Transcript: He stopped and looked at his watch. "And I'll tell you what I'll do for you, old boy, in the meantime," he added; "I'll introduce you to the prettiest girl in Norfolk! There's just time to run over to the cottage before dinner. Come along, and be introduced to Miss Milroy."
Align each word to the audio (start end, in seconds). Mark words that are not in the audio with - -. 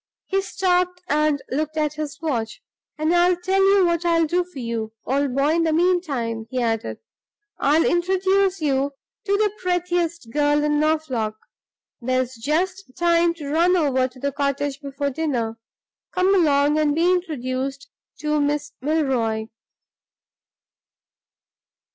He 0.25 0.41
stopped 0.41 0.99
and 1.07 1.43
looked 1.51 1.77
at 1.77 1.93
his 1.93 2.19
watch. 2.23 2.63
"And 2.97 3.13
I'll 3.13 3.35
tell 3.35 3.63
you 3.63 3.85
what 3.85 4.03
I'll 4.03 4.25
do 4.25 4.43
for 4.43 4.57
you, 4.57 4.93
old 5.05 5.35
boy, 5.35 5.51
in 5.53 5.63
the 5.63 5.71
meantime," 5.71 6.47
he 6.49 6.59
added; 6.59 6.97
"I'll 7.59 7.85
introduce 7.85 8.61
you 8.61 8.93
to 9.25 9.37
the 9.37 9.51
prettiest 9.61 10.31
girl 10.31 10.63
in 10.63 10.79
Norfolk! 10.79 11.35
There's 12.01 12.33
just 12.33 12.97
time 12.97 13.35
to 13.35 13.49
run 13.51 13.77
over 13.77 14.07
to 14.07 14.19
the 14.19 14.31
cottage 14.31 14.81
before 14.81 15.11
dinner. 15.11 15.59
Come 16.11 16.33
along, 16.33 16.79
and 16.79 16.95
be 16.95 17.11
introduced 17.11 17.87
to 18.21 18.41
Miss 18.41 18.73
Milroy." 18.81 19.49